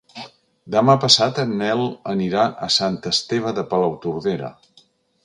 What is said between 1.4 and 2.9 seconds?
en Nel anirà a